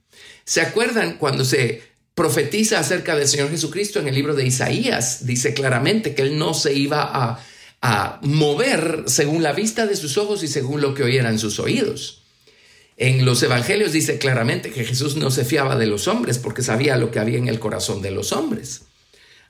¿Se 0.44 0.62
acuerdan 0.62 1.18
cuando 1.18 1.44
se 1.44 1.82
profetiza 2.14 2.78
acerca 2.78 3.14
del 3.16 3.28
Señor 3.28 3.50
Jesucristo 3.50 4.00
en 4.00 4.08
el 4.08 4.14
libro 4.14 4.34
de 4.34 4.46
Isaías? 4.46 5.26
Dice 5.26 5.52
claramente 5.52 6.14
que 6.14 6.22
Él 6.22 6.38
no 6.38 6.54
se 6.54 6.72
iba 6.72 7.02
a, 7.02 7.42
mover 8.22 9.04
según 9.06 9.44
la 9.44 9.52
vista 9.52 9.86
de 9.86 9.94
sus 9.94 10.18
ojos 10.18 10.42
y 10.42 10.48
según 10.48 10.80
lo 10.80 10.94
que 10.94 11.04
oyeran 11.04 11.38
sus 11.38 11.60
oídos. 11.60 12.22
En 12.96 13.25
los 13.25 13.42
evangelios 13.44 13.92
dice 13.92 14.18
claramente 14.18 14.72
que 14.72 14.84
Jesús 14.84 15.16
no 15.16 15.30
se 15.30 15.44
fiaba 15.44 15.76
de 15.76 15.86
los 15.86 16.08
hombres 16.08 16.38
porque 16.38 16.62
sabía 16.62 16.96
lo 16.96 17.12
que 17.12 17.20
había 17.20 17.38
en 17.38 17.46
el 17.46 17.60
corazón 17.60 18.02
de 18.02 18.10
los 18.10 18.32
hombres. 18.32 18.86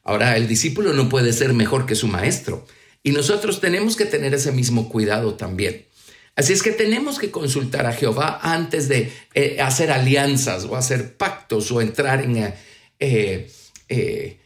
Ahora, 0.07 0.37
el 0.37 0.47
discípulo 0.47 0.93
no 0.93 1.09
puede 1.09 1.33
ser 1.33 1.53
mejor 1.53 1.85
que 1.85 1.97
su 1.97 2.07
maestro 2.07 2.65
y 3.03 3.11
nosotros 3.11 3.61
tenemos 3.61 3.97
que 3.97 4.05
tener 4.05 4.35
ese 4.35 4.53
mismo 4.53 4.89
cuidado 4.89 5.35
también. 5.35 5.85
Así 6.37 6.53
es 6.53 6.63
que 6.63 6.71
tenemos 6.71 7.19
que 7.19 7.33
consultar 7.33 7.87
a 7.87 7.93
Jehová 7.93 8.39
antes 8.41 8.89
de 8.89 9.13
eh, 9.35 9.59
hacer 9.61 9.91
alianzas 9.91 10.65
o 10.65 10.77
hacer 10.77 11.17
pactos 11.17 11.73
o 11.73 11.81
entrar 11.81 12.23
en 12.23 12.55
eh, 13.01 13.51
eh, 13.89 14.39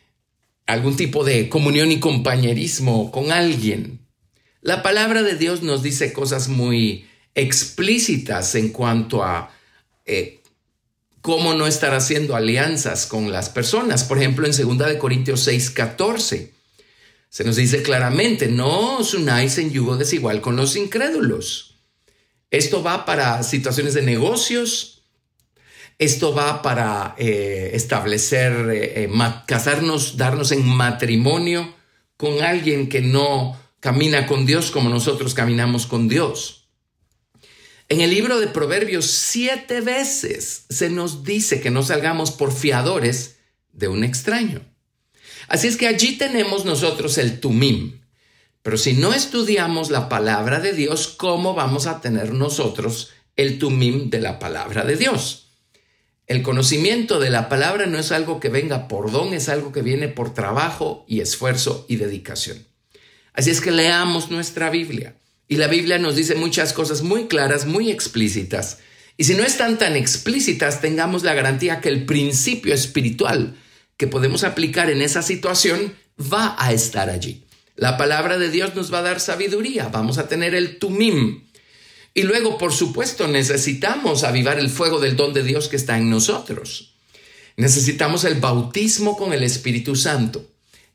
algún 0.67 0.97
tipo 0.97 1.25
de 1.25 1.50
comunión 1.50 1.93
y 1.93 2.00
compañerismo 2.00 3.11
con 3.11 3.31
alguien. 3.31 4.00
La 4.62 4.83
palabra 4.83 5.23
de 5.23 5.35
Dios 5.35 5.62
nos 5.62 5.83
dice 5.83 6.14
cosas 6.14 6.49
muy 6.49 7.07
explícitas 7.35 8.55
en 8.55 8.71
cuanto 8.71 9.23
a 9.23 9.55
cómo 11.21 11.55
no 11.55 11.67
estar 11.67 11.95
haciendo 11.95 12.37
alianzas 12.37 13.07
con 13.07 13.31
las 13.31 13.49
personas. 13.49 14.05
Por 14.05 14.19
ejemplo, 14.19 14.47
en 14.47 14.53
2 14.53 14.95
Corintios 14.97 15.41
6, 15.41 15.71
14, 15.71 16.53
se 17.29 17.45
nos 17.45 17.57
dice 17.57 17.83
claramente, 17.83 18.49
no 18.49 18.99
os 18.99 19.15
unáis 19.15 19.59
en 19.59 19.71
yugo 19.71 19.97
desigual 19.97 20.41
con 20.41 20.57
los 20.57 20.77
incrédulos. 20.77 21.77
Esto 22.50 22.83
va 22.83 23.05
para 23.05 23.43
situaciones 23.43 23.95
de 23.95 24.03
negocios, 24.03 25.03
esto 25.99 26.35
va 26.35 26.62
para 26.62 27.15
eh, 27.19 27.71
establecer, 27.75 28.71
eh, 28.73 29.09
casarnos, 29.47 30.17
darnos 30.17 30.50
en 30.50 30.67
matrimonio 30.67 31.75
con 32.17 32.43
alguien 32.43 32.89
que 32.89 33.03
no 33.03 33.57
camina 33.81 34.27
con 34.27 34.47
Dios 34.47 34.71
como 34.71 34.91
nosotros 34.91 35.35
caminamos 35.35 35.87
con 35.87 36.09
Dios. 36.09 36.60
En 37.90 38.00
el 38.00 38.11
libro 38.11 38.38
de 38.38 38.47
Proverbios 38.47 39.06
siete 39.06 39.80
veces 39.80 40.64
se 40.70 40.90
nos 40.90 41.25
dice 41.25 41.61
que 41.61 41.73
no 41.73 41.82
salgamos 41.82 42.30
por 42.30 42.52
fiadores 42.52 43.38
de 43.73 43.88
un 43.88 44.04
extraño. 44.04 44.61
Así 45.49 45.66
es 45.66 45.76
que 45.76 45.88
allí 45.88 46.16
tenemos 46.16 46.64
nosotros 46.64 47.18
el 47.18 47.40
tumim. 47.40 48.02
Pero 48.62 48.76
si 48.78 48.92
no 48.92 49.12
estudiamos 49.12 49.90
la 49.90 50.09
palabra 50.09 50.61
de 50.61 50.73
Dios, 50.73 51.09
¿cómo 51.09 51.54
vamos 51.54 51.88
a 51.88 52.00
tener 52.00 52.32
nosotros 52.32 53.11
el 53.35 53.59
tumim 53.59 54.09
de 54.09 54.20
la 54.20 54.38
palabra 54.38 54.85
de 54.85 54.94
Dios? 54.94 55.49
El 56.28 56.42
conocimiento 56.42 57.18
de 57.18 57.30
la 57.30 57.49
palabra 57.49 57.87
no 57.87 57.99
es 57.99 58.12
algo 58.12 58.38
que 58.38 58.50
venga 58.50 58.87
por 58.87 59.11
don, 59.11 59.35
es 59.35 59.49
algo 59.49 59.73
que 59.73 59.82
viene 59.82 60.06
por 60.06 60.32
trabajo 60.32 61.04
y 61.09 61.23
esfuerzo 61.23 61.87
y 61.88 61.97
dedicación. 61.97 62.64
Así 63.32 63.50
es 63.50 63.61
que 63.61 63.73
leamos 63.73 64.30
nuestra 64.30 64.70
Biblia. 64.70 65.16
Y 65.50 65.57
la 65.57 65.66
Biblia 65.66 65.99
nos 65.99 66.14
dice 66.14 66.37
muchas 66.37 66.73
cosas 66.73 67.02
muy 67.02 67.26
claras, 67.26 67.66
muy 67.66 67.90
explícitas. 67.90 68.78
Y 69.16 69.25
si 69.25 69.35
no 69.35 69.42
están 69.42 69.78
tan 69.78 69.97
explícitas, 69.97 70.80
tengamos 70.80 71.25
la 71.25 71.35
garantía 71.35 71.80
que 71.80 71.88
el 71.88 72.07
principio 72.07 72.73
espiritual 72.73 73.57
que 73.97 74.07
podemos 74.07 74.45
aplicar 74.45 74.90
en 74.90 75.02
esa 75.02 75.23
situación 75.23 75.92
va 76.33 76.54
a 76.57 76.73
estar 76.73 77.11
allí. 77.11 77.47
La 77.75 77.97
palabra 77.97 78.38
de 78.38 78.49
Dios 78.49 78.76
nos 78.76 78.95
va 78.95 79.00
a 79.00 79.02
dar 79.02 79.19
sabiduría, 79.19 79.88
vamos 79.88 80.18
a 80.18 80.29
tener 80.29 80.55
el 80.55 80.79
tumim. 80.79 81.42
Y 82.14 82.22
luego, 82.22 82.57
por 82.57 82.72
supuesto, 82.72 83.27
necesitamos 83.27 84.22
avivar 84.22 84.61
el 84.61 84.70
fuego 84.70 85.01
del 85.01 85.16
don 85.16 85.35
de 85.35 85.42
Dios 85.42 85.66
que 85.66 85.77
está 85.77 85.98
en 85.98 86.11
nosotros. 86.11 86.94
Necesitamos 87.57 88.22
el 88.22 88.37
bautismo 88.37 89.16
con 89.16 89.33
el 89.33 89.42
Espíritu 89.42 89.96
Santo. 89.96 90.46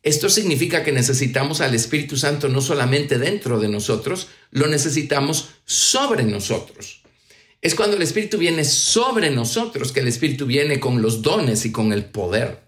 Esto 0.06 0.30
significa 0.30 0.84
que 0.84 0.92
necesitamos 0.92 1.62
al 1.62 1.74
Espíritu 1.74 2.16
Santo 2.16 2.48
no 2.48 2.62
solamente 2.62 3.18
dentro 3.18 3.60
de 3.60 3.68
nosotros, 3.68 4.28
lo 4.52 4.68
necesitamos 4.68 5.50
sobre 5.66 6.24
nosotros. 6.24 7.02
Es 7.60 7.74
cuando 7.74 7.98
el 7.98 8.04
Espíritu 8.04 8.38
viene 8.38 8.66
sobre 8.66 9.32
nosotros 9.32 9.92
que 9.92 10.02
el 10.02 10.08
Espíritu 10.08 10.46
viene 10.46 10.80
con 10.80 11.02
los 11.02 11.24
dones 11.24 11.66
y 11.66 11.72
con 11.72 11.92
el 11.92 12.06
poder. 12.06 12.60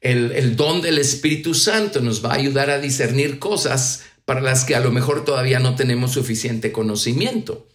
El, 0.00 0.54
don 0.54 0.80
del 0.80 0.98
Espíritu 0.98 1.54
Santo 1.54 2.00
nos 2.00 2.24
va 2.24 2.30
a 2.30 2.36
ayudar 2.36 2.70
a 2.70 2.78
discernir 2.78 3.40
cosas 3.40 4.04
para 4.24 4.40
las 4.40 4.62
que 4.62 4.76
a 4.76 4.80
lo 4.80 4.92
mejor 4.92 5.24
todavía 5.24 5.58
no 5.58 5.74
tenemos 5.74 6.12
suficiente 6.12 6.70
conocimiento. 6.70 7.66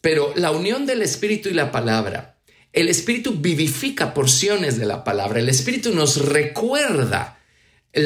Pero 0.00 0.32
la 0.36 0.52
unión 0.52 0.86
del 0.86 1.02
Espíritu 1.02 1.50
y 1.50 1.54
la 1.54 1.70
palabra, 1.70 2.38
el 2.72 2.88
Espíritu 2.88 3.32
vivifica 3.32 4.14
porciones 4.14 4.78
de 4.78 4.86
la 4.86 5.04
palabra, 5.04 5.40
el 5.40 5.50
Espíritu 5.50 5.92
nos 5.92 6.24
recuerda 6.24 7.37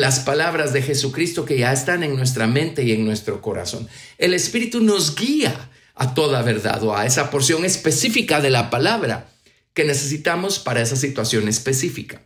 las 0.00 0.20
palabras 0.20 0.72
de 0.72 0.82
Jesucristo 0.82 1.44
que 1.44 1.58
ya 1.58 1.72
están 1.72 2.02
en 2.02 2.16
nuestra 2.16 2.46
mente 2.46 2.82
y 2.84 2.92
en 2.92 3.04
nuestro 3.04 3.40
corazón. 3.42 3.88
El 4.18 4.34
Espíritu 4.34 4.80
nos 4.80 5.14
guía 5.14 5.70
a 5.94 6.14
toda 6.14 6.42
verdad 6.42 6.82
o 6.82 6.96
a 6.96 7.06
esa 7.06 7.30
porción 7.30 7.64
específica 7.64 8.40
de 8.40 8.50
la 8.50 8.70
palabra 8.70 9.28
que 9.74 9.84
necesitamos 9.84 10.58
para 10.58 10.82
esa 10.82 10.96
situación 10.96 11.48
específica. 11.48 12.22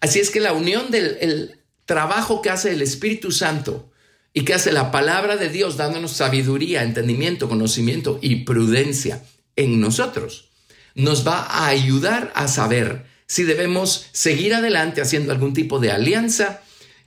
Así 0.00 0.18
es 0.18 0.30
que 0.30 0.40
la 0.40 0.52
unión 0.52 0.90
del 0.90 1.60
trabajo 1.84 2.40
que 2.42 2.50
hace 2.50 2.72
el 2.72 2.82
Espíritu 2.82 3.32
Santo 3.32 3.90
y 4.32 4.44
que 4.44 4.54
hace 4.54 4.72
la 4.72 4.90
palabra 4.90 5.36
de 5.36 5.48
Dios 5.48 5.76
dándonos 5.76 6.12
sabiduría, 6.12 6.82
entendimiento, 6.82 7.48
conocimiento 7.48 8.18
y 8.22 8.44
prudencia 8.44 9.22
en 9.56 9.80
nosotros, 9.80 10.50
nos 10.94 11.26
va 11.26 11.40
a 11.40 11.66
ayudar 11.66 12.32
a 12.34 12.48
saber 12.48 13.06
si 13.26 13.42
debemos 13.42 14.06
seguir 14.12 14.54
adelante 14.54 15.00
haciendo 15.00 15.32
algún 15.32 15.52
tipo 15.52 15.78
de 15.78 15.90
alianza 15.90 16.62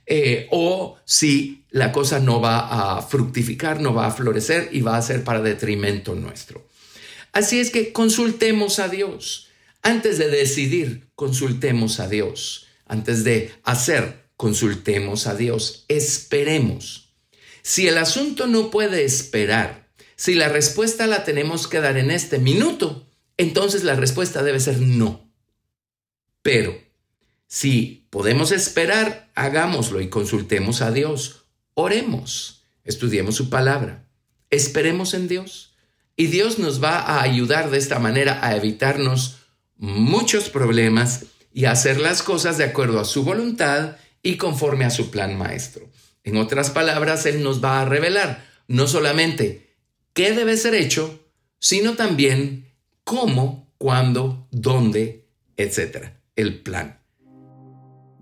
eh, 0.06 0.48
o 0.50 0.96
si 1.04 1.64
la 1.70 1.92
cosa 1.92 2.20
no 2.20 2.40
va 2.40 2.96
a 2.96 3.02
fructificar, 3.02 3.80
no 3.80 3.94
va 3.94 4.06
a 4.06 4.10
florecer 4.10 4.68
y 4.72 4.80
va 4.80 4.96
a 4.96 5.02
ser 5.02 5.24
para 5.24 5.40
detrimento 5.40 6.14
nuestro. 6.14 6.66
Así 7.32 7.58
es 7.58 7.70
que 7.70 7.92
consultemos 7.92 8.78
a 8.78 8.88
Dios. 8.88 9.48
Antes 9.82 10.18
de 10.18 10.28
decidir, 10.28 11.08
consultemos 11.14 12.00
a 12.00 12.08
Dios. 12.08 12.66
Antes 12.86 13.24
de 13.24 13.52
hacer, 13.64 14.24
consultemos 14.36 15.26
a 15.26 15.34
Dios. 15.34 15.84
Esperemos. 15.88 17.12
Si 17.62 17.88
el 17.88 17.98
asunto 17.98 18.46
no 18.46 18.70
puede 18.70 19.04
esperar, 19.04 19.88
si 20.16 20.34
la 20.34 20.48
respuesta 20.48 21.06
la 21.06 21.24
tenemos 21.24 21.66
que 21.66 21.80
dar 21.80 21.96
en 21.96 22.10
este 22.10 22.38
minuto, 22.38 23.10
entonces 23.36 23.82
la 23.82 23.96
respuesta 23.96 24.42
debe 24.42 24.60
ser 24.60 24.80
no. 24.80 25.28
Pero 26.42 26.78
si 27.46 28.06
podemos 28.10 28.52
esperar, 28.52 29.30
hagámoslo 29.34 30.00
y 30.00 30.08
consultemos 30.08 30.82
a 30.82 30.90
Dios. 30.90 31.44
Oremos, 31.74 32.62
estudiemos 32.84 33.34
su 33.34 33.50
palabra, 33.50 34.06
esperemos 34.50 35.14
en 35.14 35.28
Dios. 35.28 35.74
Y 36.16 36.28
Dios 36.28 36.58
nos 36.58 36.82
va 36.82 36.98
a 36.98 37.22
ayudar 37.22 37.70
de 37.70 37.78
esta 37.78 37.98
manera 37.98 38.38
a 38.46 38.56
evitarnos 38.56 39.38
muchos 39.76 40.48
problemas 40.48 41.26
y 41.52 41.64
a 41.64 41.72
hacer 41.72 42.00
las 42.00 42.22
cosas 42.22 42.58
de 42.58 42.64
acuerdo 42.64 43.00
a 43.00 43.04
su 43.04 43.24
voluntad 43.24 43.96
y 44.22 44.36
conforme 44.36 44.84
a 44.84 44.90
su 44.90 45.10
plan 45.10 45.36
maestro. 45.36 45.88
En 46.22 46.36
otras 46.36 46.70
palabras, 46.70 47.26
Él 47.26 47.42
nos 47.42 47.62
va 47.62 47.82
a 47.82 47.84
revelar 47.84 48.46
no 48.66 48.86
solamente 48.86 49.76
qué 50.12 50.32
debe 50.32 50.56
ser 50.56 50.74
hecho, 50.74 51.20
sino 51.58 51.94
también 51.94 52.72
cómo, 53.04 53.72
cuándo, 53.78 54.48
dónde, 54.50 55.28
etc. 55.56 56.12
El 56.36 56.62
plan. 56.62 57.03